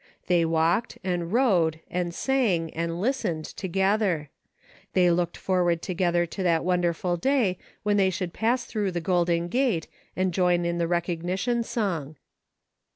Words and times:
They 0.25 0.45
walked, 0.45 0.97
and 1.03 1.31
rowed, 1.31 1.79
and 1.87 2.11
sang, 2.11 2.73
and 2.73 2.99
listened, 2.99 3.45
together; 3.45 4.31
they 4.93 5.11
looked 5.11 5.37
forward 5.37 5.83
together 5.83 6.25
to 6.25 6.41
that 6.41 6.65
wonderful 6.65 7.17
day 7.17 7.59
when 7.83 7.97
they 7.97 8.09
should 8.09 8.33
pass 8.33 8.65
through 8.65 8.93
the 8.93 8.99
golden 8.99 9.47
gate, 9.47 9.87
and 10.15 10.33
join 10.33 10.65
in 10.65 10.79
the 10.79 10.87
recognition 10.87 11.61
song. 11.61 12.15